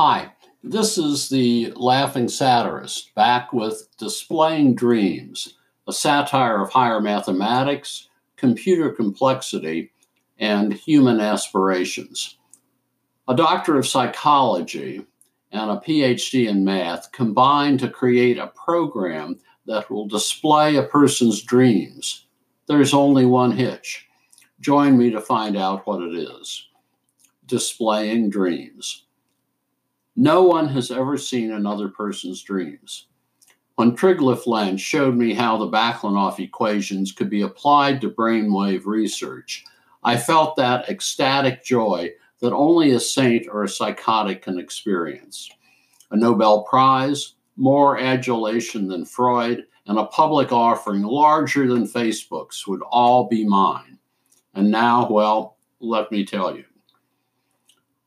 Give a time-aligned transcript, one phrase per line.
[0.00, 0.30] Hi,
[0.62, 5.54] this is the Laughing Satirist back with Displaying Dreams,
[5.88, 9.90] a satire of higher mathematics, computer complexity,
[10.38, 12.38] and human aspirations.
[13.26, 15.04] A doctor of psychology
[15.50, 21.42] and a PhD in math combine to create a program that will display a person's
[21.42, 22.24] dreams.
[22.68, 24.06] There's only one hitch.
[24.60, 26.68] Join me to find out what it is.
[27.46, 29.06] Displaying Dreams.
[30.20, 33.06] No one has ever seen another person's dreams.
[33.76, 39.64] When Lynch showed me how the Baklanov equations could be applied to brainwave research,
[40.02, 42.10] I felt that ecstatic joy
[42.40, 45.48] that only a saint or a psychotic can experience.
[46.10, 52.82] A Nobel Prize, more adulation than Freud, and a public offering larger than Facebook's would
[52.82, 54.00] all be mine.
[54.54, 56.64] And now, well, let me tell you.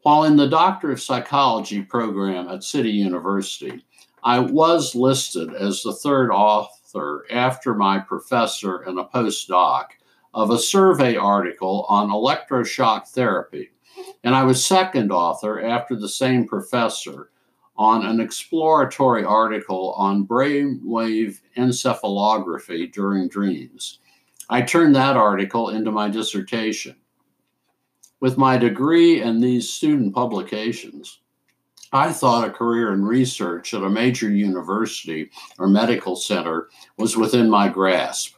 [0.04, 3.86] While in the Doctor of Psychology program at City University,
[4.24, 9.86] I was listed as the third author after my professor and a postdoc
[10.34, 13.70] of a survey article on electroshock therapy,
[14.24, 17.30] and I was second author after the same professor
[17.78, 24.00] on an exploratory article on brainwave encephalography during dreams.
[24.50, 26.96] I turned that article into my dissertation.
[28.22, 31.22] With my degree and these student publications,
[31.92, 37.50] I thought a career in research at a major university or medical center was within
[37.50, 38.36] my grasp.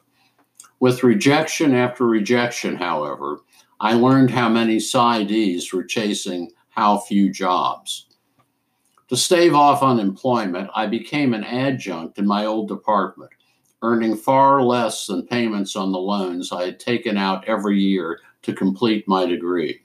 [0.79, 3.41] With rejection after rejection, however,
[3.81, 8.07] I learned how many PsyDs were chasing how few jobs.
[9.09, 13.31] To stave off unemployment, I became an adjunct in my old department,
[13.81, 18.53] earning far less than payments on the loans I had taken out every year to
[18.53, 19.81] complete my degree.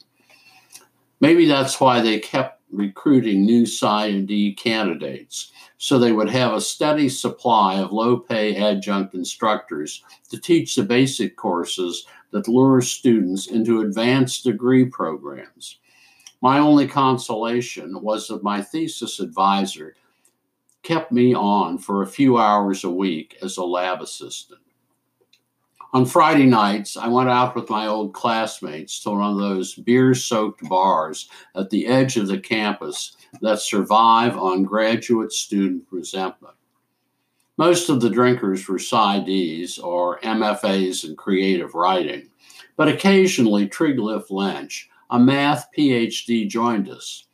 [1.20, 7.09] Maybe that's why they kept recruiting new PsyD candidates, so they would have a steady
[7.09, 13.81] supply of low pay adjunct instructors to teach the basic courses that lure students into
[13.81, 15.78] advanced degree programs.
[16.41, 19.97] My only consolation was that my thesis advisor
[20.82, 24.61] kept me on for a few hours a week as a lab assistant.
[25.94, 30.15] On Friday nights, I went out with my old classmates to one of those beer
[30.15, 36.54] soaked bars at the edge of the campus that survive on graduate student resentment.
[37.56, 42.28] Most of the drinkers were PsyDs or MFAs in creative writing,
[42.76, 47.26] but occasionally Triglav Lynch, a math PhD, joined us.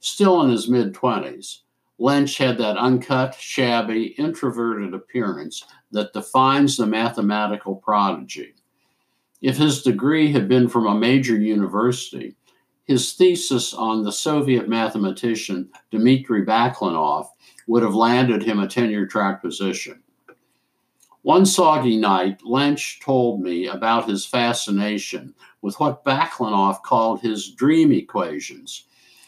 [0.00, 1.60] Still in his mid 20s,
[1.98, 8.54] Lynch had that uncut, shabby, introverted appearance that defines the mathematical prodigy.
[9.40, 12.34] If his degree had been from a major university,
[12.84, 17.28] his thesis on the Soviet mathematician Dmitry Baklanov
[17.66, 20.02] would have landed him a tenure track position.
[21.22, 27.92] One soggy night, Lynch told me about his fascination with what Baklanov called his dream
[27.92, 28.86] equations,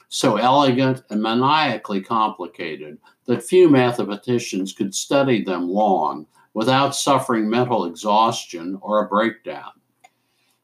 [0.09, 7.85] so elegant and maniacally complicated that few mathematicians could study them long without suffering mental
[7.85, 9.71] exhaustion or a breakdown.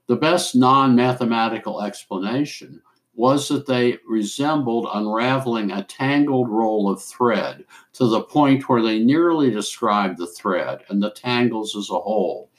[0.06, 2.82] The best non mathematical explanation
[3.16, 7.64] was that they resembled unraveling a tangled roll of thread
[7.94, 12.50] to the point where they nearly described the thread and the tangles as a whole,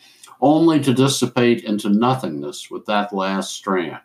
[0.42, 4.02] only to dissipate into nothingness with that last strand.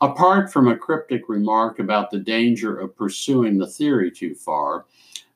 [0.00, 4.86] Apart from a cryptic remark about the danger of pursuing the theory too far,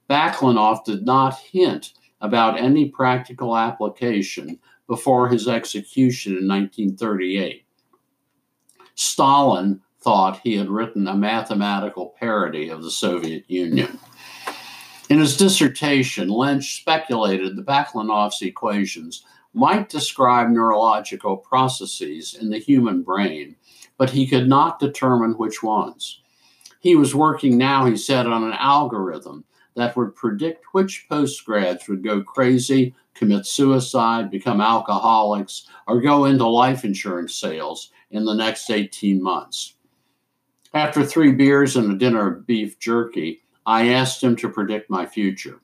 [0.09, 7.65] Baklanov did not hint about any practical application before his execution in 1938.
[8.95, 13.99] Stalin thought he had written a mathematical parody of the Soviet Union.
[15.09, 23.03] In his dissertation, Lynch speculated that Baklanov's equations might describe neurological processes in the human
[23.03, 23.57] brain,
[23.99, 26.21] but he could not determine which ones.
[26.81, 29.45] He was working now, he said, on an algorithm
[29.75, 36.47] that would predict which postgrads would go crazy, commit suicide, become alcoholics, or go into
[36.47, 39.75] life insurance sales in the next 18 months.
[40.75, 45.07] After three beers and a dinner of beef jerky, I asked him to predict my
[45.07, 45.61] future.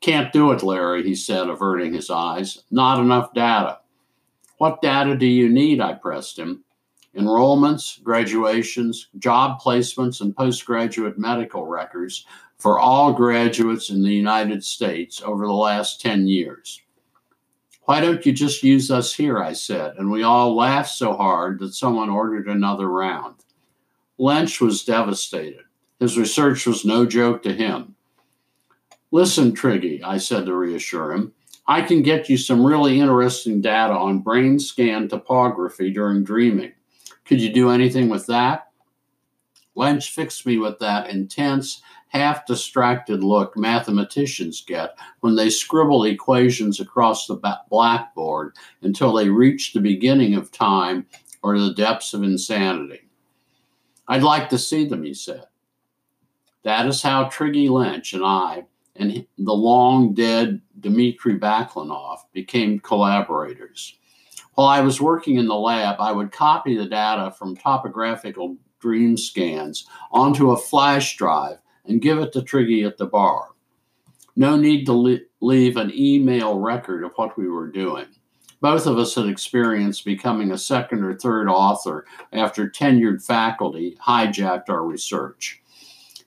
[0.00, 2.62] Can't do it, Larry, he said, averting his eyes.
[2.70, 3.80] Not enough data.
[4.58, 5.80] What data do you need?
[5.80, 6.64] I pressed him.
[7.16, 12.26] Enrollments, graduations, job placements, and postgraduate medical records
[12.58, 16.80] for all graduates in the United States over the last 10 years.
[17.82, 19.38] Why don't you just use us here?
[19.38, 23.36] I said, and we all laughed so hard that someone ordered another round.
[24.18, 25.64] Lynch was devastated.
[26.00, 27.94] His research was no joke to him.
[29.12, 31.32] Listen, Triggy, I said to reassure him,
[31.68, 36.72] I can get you some really interesting data on brain scan topography during dreaming.
[37.24, 38.70] Could you do anything with that?
[39.74, 46.80] Lynch fixed me with that intense, half distracted look mathematicians get when they scribble equations
[46.80, 51.06] across the blackboard until they reach the beginning of time
[51.42, 53.08] or the depths of insanity.
[54.08, 55.44] I'd like to see them, he said.
[56.62, 58.64] That is how Triggy Lynch and I
[58.98, 63.98] and the long dead Dmitry Baklanov became collaborators.
[64.54, 69.16] While I was working in the lab, I would copy the data from topographical dream
[69.16, 73.48] scans onto a flash drive and give it to Triggy at the bar.
[74.36, 78.06] No need to leave an email record of what we were doing.
[78.60, 84.68] Both of us had experienced becoming a second or third author after tenured faculty hijacked
[84.68, 85.62] our research.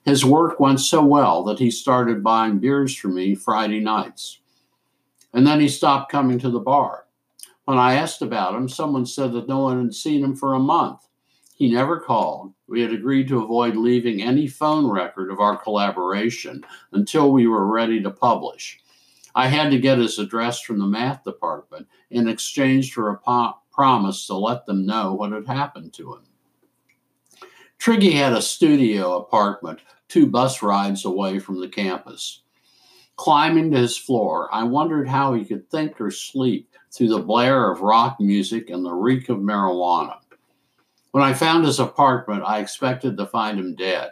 [0.04, 4.40] His work went so well that he started buying beers for me Friday nights.
[5.32, 7.06] And then he stopped coming to the bar.
[7.66, 10.58] When I asked about him, someone said that no one had seen him for a
[10.58, 11.06] month.
[11.60, 12.54] He never called.
[12.68, 17.66] We had agreed to avoid leaving any phone record of our collaboration until we were
[17.66, 18.80] ready to publish.
[19.34, 23.58] I had to get his address from the math department in exchange for a po-
[23.70, 26.22] promise to let them know what had happened to him.
[27.78, 32.40] Triggy had a studio apartment two bus rides away from the campus.
[33.16, 37.70] Climbing to his floor, I wondered how he could think or sleep through the blare
[37.70, 40.20] of rock music and the reek of marijuana.
[41.12, 44.10] When I found his apartment, I expected to find him dead.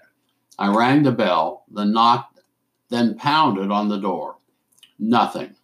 [0.58, 2.40] I rang the bell, then knocked,
[2.88, 4.36] then pounded on the door.
[4.98, 5.54] Nothing.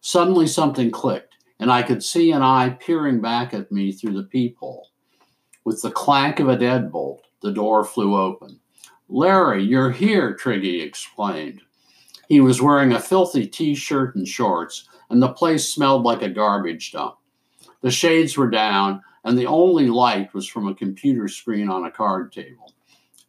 [0.00, 4.22] Suddenly something clicked, and I could see an eye peering back at me through the
[4.22, 4.88] peephole.
[5.64, 8.60] With the clank of a deadbolt, the door flew open.
[9.08, 11.62] Larry, you're here, Triggy explained.
[12.28, 16.28] He was wearing a filthy t shirt and shorts, and the place smelled like a
[16.28, 17.16] garbage dump.
[17.80, 21.90] The shades were down, and the only light was from a computer screen on a
[21.90, 22.74] card table.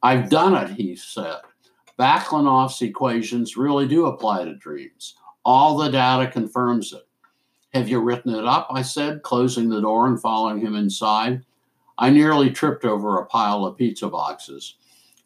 [0.01, 1.39] I've done it, he said.
[1.99, 5.15] Baklanov's equations really do apply to dreams.
[5.43, 7.07] All the data confirms it.
[7.73, 8.67] Have you written it up?
[8.71, 11.43] I said, closing the door and following him inside.
[11.97, 14.75] I nearly tripped over a pile of pizza boxes.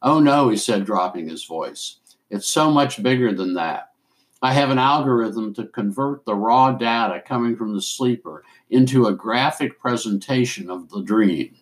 [0.01, 1.99] Oh no, he said, dropping his voice.
[2.29, 3.92] It's so much bigger than that.
[4.43, 9.13] I have an algorithm to convert the raw data coming from the sleeper into a
[9.13, 11.55] graphic presentation of the dream.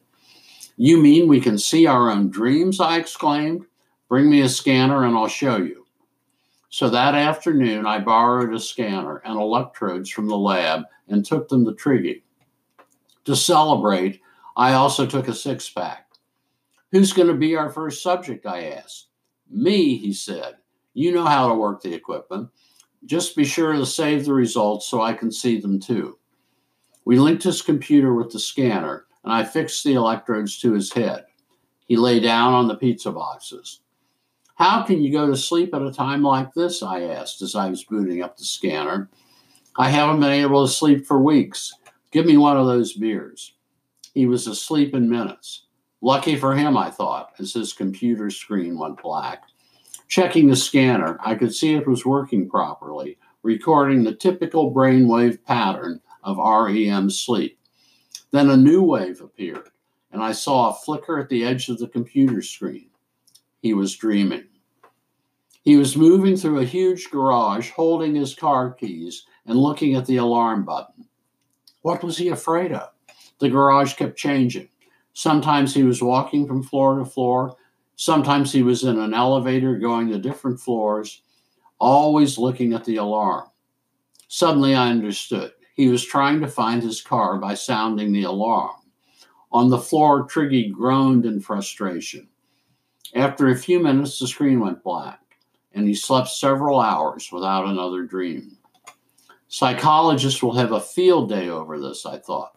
[0.78, 2.80] You mean we can see our own dreams?
[2.80, 3.68] I exclaimed.
[4.10, 5.86] Bring me a scanner and I'll show you.
[6.70, 11.66] So that afternoon, I borrowed a scanner and electrodes from the lab and took them
[11.66, 12.24] to Triggy.
[13.26, 14.22] To celebrate,
[14.58, 16.08] I also took a six pack.
[16.92, 18.48] Who's going to be our first subject?
[18.48, 19.10] I asked.
[19.52, 20.56] Me, he said.
[20.96, 22.50] You know how to work the equipment.
[23.06, 26.18] Just be sure to save the results so I can see them too.
[27.06, 31.26] We linked his computer with the scanner, and I fixed the electrodes to his head.
[31.88, 33.82] He lay down on the pizza boxes.
[34.56, 36.84] How can you go to sleep at a time like this?
[36.84, 39.10] I asked as I was booting up the scanner.
[39.78, 41.74] I haven't been able to sleep for weeks.
[42.12, 43.56] Give me one of those beers.
[44.14, 45.66] He was asleep in minutes.
[46.02, 49.44] Lucky for him, I thought, as his computer screen went black.
[50.12, 56.02] Checking the scanner, I could see it was working properly, recording the typical brainwave pattern
[56.22, 57.58] of REM sleep.
[58.32, 59.70] Then a new wave appeared,
[60.12, 62.90] and I saw a flicker at the edge of the computer screen.
[63.62, 64.50] He was dreaming.
[65.62, 70.18] He was moving through a huge garage, holding his car keys and looking at the
[70.18, 71.08] alarm button.
[71.84, 72.90] What was he afraid of?
[73.40, 74.68] The garage kept changing.
[75.14, 77.56] Sometimes he was walking from floor to floor.
[78.02, 81.22] Sometimes he was in an elevator going to different floors,
[81.78, 83.48] always looking at the alarm.
[84.28, 85.52] Suddenly I understood.
[85.76, 88.78] He was trying to find his car by sounding the alarm.
[89.52, 92.28] On the floor, Triggy groaned in frustration.
[93.14, 95.20] After a few minutes, the screen went black
[95.72, 98.58] and he slept several hours without another dream.
[99.48, 102.54] Psychologists will have a field day over this, I thought.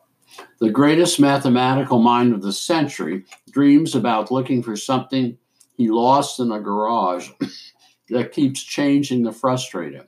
[0.60, 5.36] The greatest mathematical mind of the century dreams about looking for something
[5.76, 7.30] he lost in a garage
[8.10, 10.06] that keeps changing to frustrate him.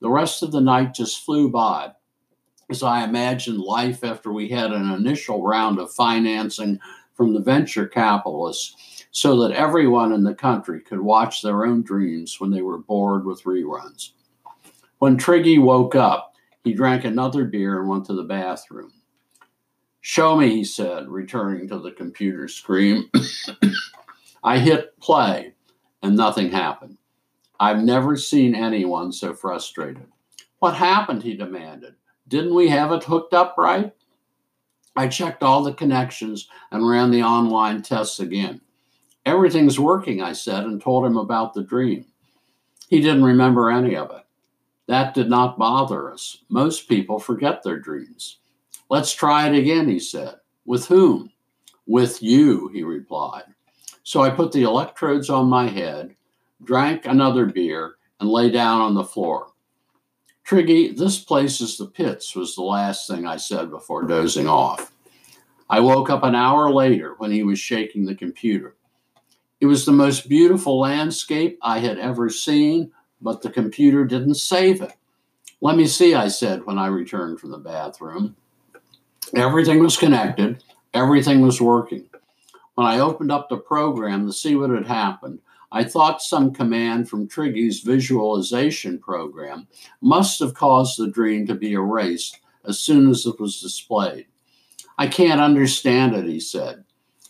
[0.00, 1.92] The rest of the night just flew by
[2.68, 6.80] as I imagined life after we had an initial round of financing
[7.14, 12.40] from the venture capitalists so that everyone in the country could watch their own dreams
[12.40, 14.10] when they were bored with reruns.
[14.98, 18.92] When Triggy woke up, he drank another beer and went to the bathroom.
[20.08, 23.10] Show me, he said, returning to the computer screen.
[24.44, 25.54] I hit play,
[26.00, 26.96] and nothing happened.
[27.58, 30.06] I've never seen anyone so frustrated.
[30.60, 31.24] What happened?
[31.24, 31.96] He demanded.
[32.28, 33.92] Didn't we have it hooked up right?
[34.94, 38.60] I checked all the connections and ran the online tests again.
[39.26, 42.04] Everything's working, I said, and told him about the dream.
[42.88, 44.24] He didn't remember any of it.
[44.86, 46.44] That did not bother us.
[46.48, 48.38] Most people forget their dreams.
[48.88, 50.36] Let's try it again, he said.
[50.64, 51.32] With whom?
[51.86, 53.44] With you, he replied.
[54.02, 56.14] So I put the electrodes on my head,
[56.62, 59.48] drank another beer, and lay down on the floor.
[60.46, 64.92] Triggy, this place is the pits, was the last thing I said before dozing off.
[65.68, 68.76] I woke up an hour later when he was shaking the computer.
[69.60, 74.82] It was the most beautiful landscape I had ever seen, but the computer didn't save
[74.82, 74.92] it.
[75.60, 78.36] Let me see, I said when I returned from the bathroom.
[79.36, 80.64] Everything was connected,
[80.94, 82.08] everything was working.
[82.74, 85.40] When I opened up the program to see what had happened,
[85.70, 89.68] I thought some command from Triggy's visualization program
[90.00, 94.26] must have caused the dream to be erased as soon as it was displayed.
[94.96, 96.84] I can't understand it, he said.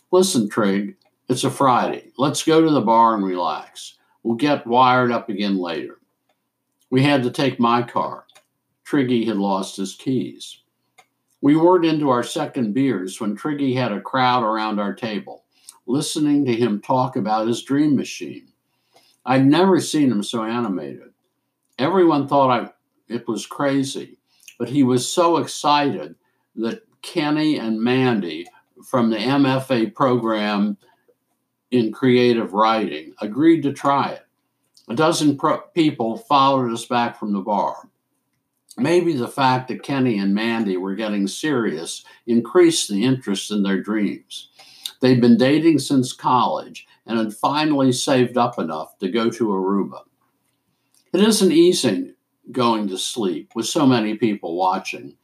[0.09, 0.95] Listen, Trig,
[1.27, 2.13] it's a Friday.
[2.17, 3.95] Let's go to the bar and relax.
[4.23, 5.99] We'll get wired up again later.
[6.89, 8.23] We had to take my car.
[8.85, 10.61] Triggy had lost his keys.
[11.41, 15.43] We weren't into our second beers when Triggy had a crowd around our table,
[15.85, 18.47] listening to him talk about his dream machine.
[19.25, 21.11] I'd never seen him so animated.
[21.77, 24.17] Everyone thought I, it was crazy,
[24.57, 26.15] but he was so excited
[26.55, 28.47] that Kenny and Mandy
[28.83, 30.77] from the MFA program
[31.71, 34.25] in creative writing agreed to try it.
[34.89, 37.89] A dozen pro- people followed us back from the bar.
[38.77, 43.81] Maybe the fact that Kenny and Mandy were getting serious increased the interest in their
[43.81, 44.49] dreams.
[45.01, 50.01] They'd been dating since college and had finally saved up enough to go to Aruba.
[51.11, 52.13] It isn't easy
[52.51, 55.15] going to sleep with so many people watching,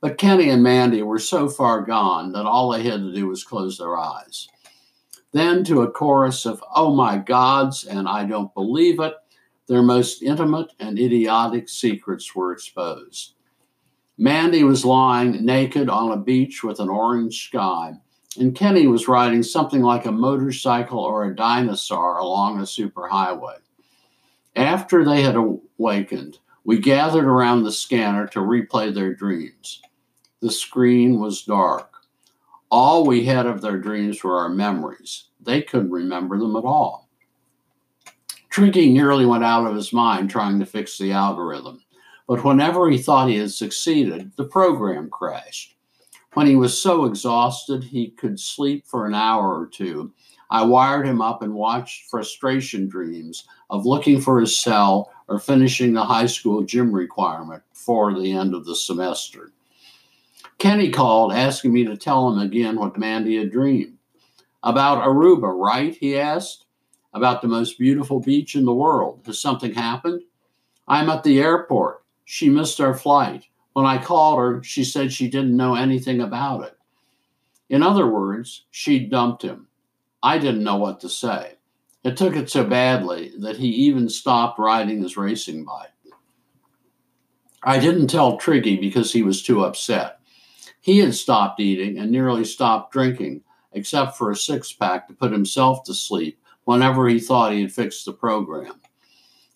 [0.00, 3.44] but Kenny and Mandy were so far gone that all they had to do was
[3.44, 4.48] close their eyes.
[5.32, 9.14] Then to a chorus of, Oh my gods, and I don't believe it,
[9.68, 13.34] their most intimate and idiotic secrets were exposed.
[14.18, 17.94] Mandy was lying naked on a beach with an orange sky,
[18.38, 23.56] and Kenny was riding something like a motorcycle or a dinosaur along a superhighway.
[24.54, 29.80] After they had awakened, we gathered around the scanner to replay their dreams.
[30.40, 31.90] The screen was dark.
[32.70, 35.24] All we had of their dreams were our memories.
[35.40, 37.01] They couldn't remember them at all.
[38.52, 41.82] Triggy nearly went out of his mind trying to fix the algorithm,
[42.28, 45.74] but whenever he thought he had succeeded, the program crashed.
[46.34, 50.12] When he was so exhausted he could sleep for an hour or two,
[50.50, 55.94] I wired him up and watched frustration dreams of looking for his cell or finishing
[55.94, 59.52] the high school gym requirement before the end of the semester.
[60.58, 63.96] Kenny called asking me to tell him again what Mandy had dreamed.
[64.62, 65.94] About Aruba, right?
[65.94, 66.66] He asked.
[67.14, 69.20] About the most beautiful beach in the world.
[69.26, 70.22] Has something happened?
[70.88, 72.04] I'm at the airport.
[72.24, 73.46] She missed our flight.
[73.74, 76.76] When I called her, she said she didn't know anything about it.
[77.68, 79.68] In other words, she dumped him.
[80.22, 81.54] I didn't know what to say.
[82.04, 85.88] It took it so badly that he even stopped riding his racing bike.
[87.62, 90.18] I didn't tell Triggy because he was too upset.
[90.80, 93.42] He had stopped eating and nearly stopped drinking,
[93.72, 97.72] except for a six pack to put himself to sleep whenever he thought he had
[97.72, 98.80] fixed the program.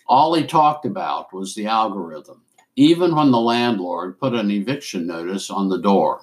[0.06, 2.42] All he talked about was the algorithm,
[2.76, 6.22] even when the landlord put an eviction notice on the door.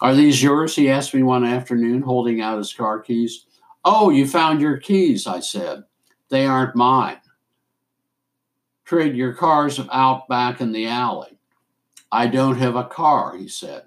[0.00, 0.76] Are these yours?
[0.76, 3.46] He asked me one afternoon, holding out his car keys.
[3.84, 5.84] Oh, you found your keys, I said.
[6.28, 7.20] They aren't mine.
[8.84, 11.38] Trade your cars out back in the alley.
[12.12, 13.84] I don't have a car, he said.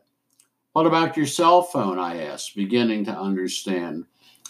[0.74, 2.00] What about your cell phone?
[2.00, 4.06] I asked, beginning to understand.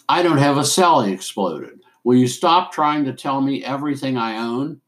[0.10, 1.82] I don't have a cell, he exploded.
[2.04, 4.82] Will you stop trying to tell me everything I own?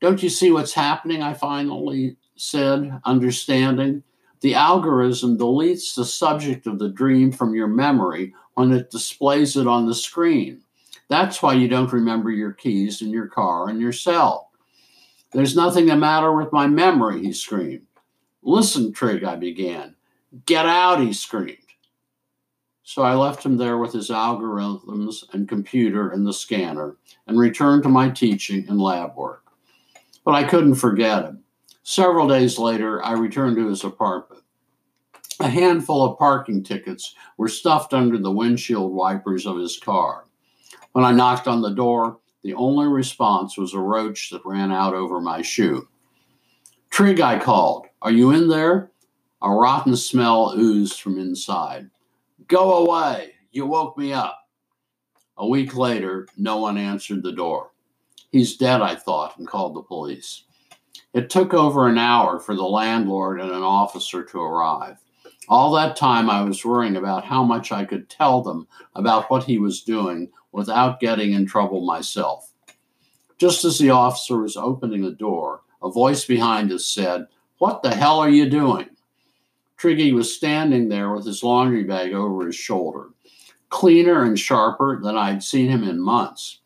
[0.00, 1.22] Don't you see what's happening?
[1.22, 4.02] I finally said, understanding.
[4.40, 9.68] The algorithm deletes the subject of the dream from your memory when it displays it
[9.68, 10.62] on the screen.
[11.08, 14.50] That's why you don't remember your keys in your car and your cell.
[15.32, 17.86] There's nothing the matter with my memory, he screamed.
[18.42, 19.94] Listen, Trig, I began.
[20.46, 21.58] Get out, he screamed.
[22.90, 26.96] So I left him there with his algorithms and computer and the scanner
[27.28, 29.44] and returned to my teaching and lab work.
[30.24, 31.44] But I couldn't forget him.
[31.84, 34.42] Several days later, I returned to his apartment.
[35.38, 40.24] A handful of parking tickets were stuffed under the windshield wipers of his car.
[40.90, 44.94] When I knocked on the door, the only response was a roach that ran out
[44.94, 45.86] over my shoe.
[46.90, 47.86] Trig, I called.
[48.02, 48.90] Are you in there?
[49.40, 51.88] A rotten smell oozed from inside.
[52.50, 53.34] Go away!
[53.52, 54.36] You woke me up.
[55.36, 57.70] A week later, no one answered the door.
[58.32, 60.42] He's dead, I thought, and called the police.
[61.14, 64.96] It took over an hour for the landlord and an officer to arrive.
[65.48, 68.66] All that time, I was worrying about how much I could tell them
[68.96, 72.52] about what he was doing without getting in trouble myself.
[73.38, 77.28] Just as the officer was opening the door, a voice behind us said,
[77.58, 78.88] What the hell are you doing?
[79.80, 83.10] Triggy was standing there with his laundry bag over his shoulder,
[83.70, 86.60] cleaner and sharper than I'd seen him in months.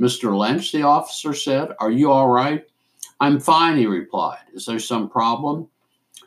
[0.00, 0.36] Mr.
[0.36, 2.66] Lynch, the officer said, Are you all right?
[3.20, 4.40] I'm fine, he replied.
[4.52, 5.68] Is there some problem?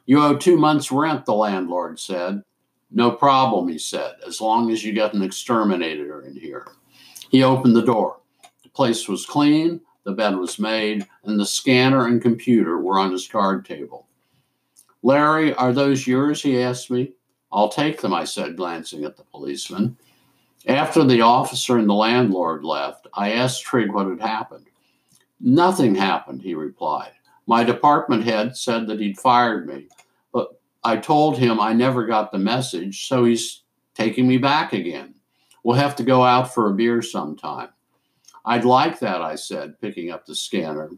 [0.05, 2.41] You owe two months' rent, the landlord said.
[2.89, 6.67] No problem, he said, as long as you get an exterminator in here.
[7.29, 8.21] He opened the door.
[8.63, 13.11] The place was clean, the bed was made, and the scanner and computer were on
[13.11, 14.07] his card table.
[15.03, 16.41] Larry, are those yours?
[16.41, 17.13] he asked me.
[17.51, 19.97] I'll take them, I said, glancing at the policeman.
[20.67, 24.67] After the officer and the landlord left, I asked Trigg what had happened.
[25.39, 27.13] Nothing happened, he replied.
[27.47, 29.87] My department head said that he'd fired me,
[30.31, 33.63] but I told him I never got the message, so he's
[33.95, 35.15] taking me back again.
[35.63, 37.69] We'll have to go out for a beer sometime.
[38.45, 40.91] I'd like that, I said, picking up the scanner.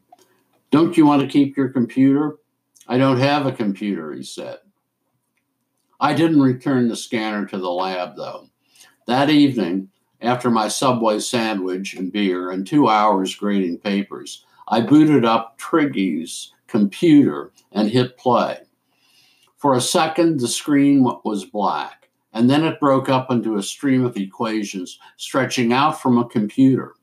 [0.71, 2.37] Don't you want to keep your computer?
[2.91, 4.57] I don't have a computer, he said.
[6.01, 8.49] I didn't return the scanner to the lab, though.
[9.07, 9.87] That evening,
[10.19, 16.51] after my Subway sandwich and beer and two hours grading papers, I booted up Triggy's
[16.67, 18.57] computer and hit play.
[19.55, 24.03] For a second, the screen was black, and then it broke up into a stream
[24.03, 26.95] of equations stretching out from a computer.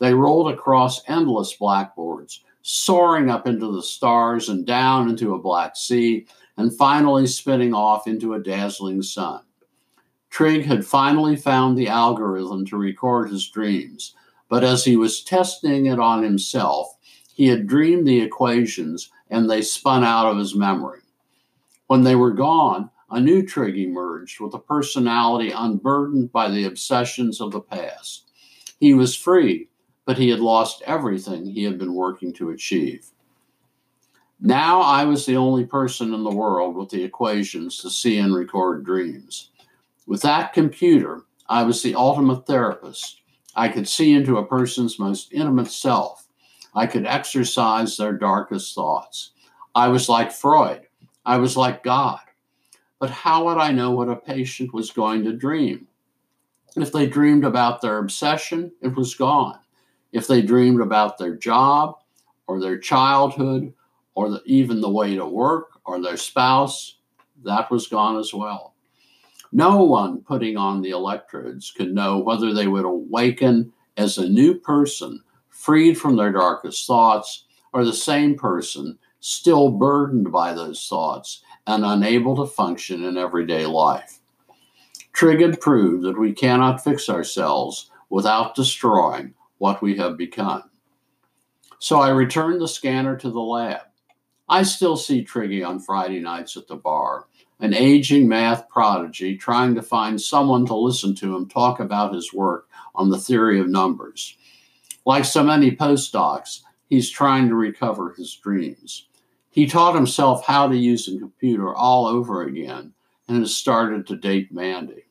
[0.00, 5.76] They rolled across endless blackboards, soaring up into the stars and down into a black
[5.76, 9.40] sea, and finally spinning off into a dazzling sun.
[10.28, 14.14] Trigg had finally found the algorithm to record his dreams,
[14.48, 16.96] but as he was testing it on himself,
[17.34, 21.00] he had dreamed the equations and they spun out of his memory.
[21.86, 27.40] When they were gone, a new Trigg emerged with a personality unburdened by the obsessions
[27.40, 28.30] of the past.
[28.78, 29.69] He was free,
[30.10, 33.12] but he had lost everything he had been working to achieve.
[34.40, 38.34] Now I was the only person in the world with the equations to see and
[38.34, 39.50] record dreams.
[40.08, 43.20] With that computer, I was the ultimate therapist.
[43.54, 46.26] I could see into a person's most intimate self.
[46.74, 49.30] I could exercise their darkest thoughts.
[49.76, 50.88] I was like Freud.
[51.24, 52.18] I was like God.
[52.98, 55.86] But how would I know what a patient was going to dream?
[56.74, 59.60] If they dreamed about their obsession, it was gone.
[60.12, 61.96] If they dreamed about their job
[62.46, 63.72] or their childhood
[64.14, 66.96] or the, even the way to work or their spouse,
[67.44, 68.74] that was gone as well.
[69.52, 74.54] No one putting on the electrodes could know whether they would awaken as a new
[74.54, 81.42] person, freed from their darkest thoughts, or the same person, still burdened by those thoughts
[81.66, 84.20] and unable to function in everyday life.
[85.12, 90.62] Trigg proved that we cannot fix ourselves without destroying what we have become.
[91.78, 93.82] So I returned the scanner to the lab.
[94.48, 97.26] I still see Triggy on Friday nights at the bar,
[97.60, 102.32] an aging math prodigy trying to find someone to listen to him talk about his
[102.32, 104.36] work on the theory of numbers.
[105.04, 109.08] Like so many postdocs, he's trying to recover his dreams.
[109.50, 112.94] He taught himself how to use a computer all over again
[113.28, 115.04] and has started to date Mandy.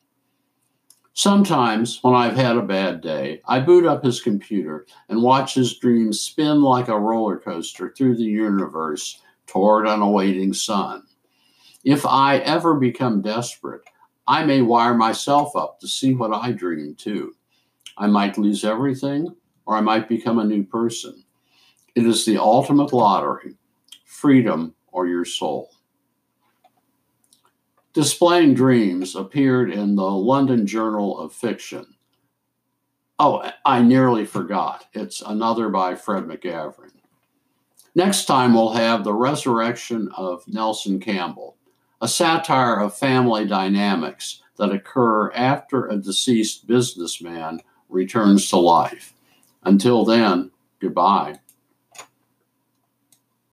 [1.22, 5.76] Sometimes, when I've had a bad day, I boot up his computer and watch his
[5.76, 11.02] dreams spin like a roller coaster through the universe toward an awaiting sun.
[11.84, 13.82] If I ever become desperate,
[14.26, 17.34] I may wire myself up to see what I dream too.
[17.98, 21.22] I might lose everything, or I might become a new person.
[21.94, 23.56] It is the ultimate lottery
[24.06, 25.70] freedom or your soul.
[27.92, 31.94] Displaying Dreams appeared in the London Journal of Fiction.
[33.18, 34.86] Oh, I nearly forgot.
[34.92, 36.92] It's another by Fred McGavran.
[37.94, 41.56] Next time, we'll have The Resurrection of Nelson Campbell
[42.00, 49.12] a satire of family dynamics that occur after a deceased businessman returns to life.
[49.64, 50.50] Until then,
[50.80, 51.40] goodbye.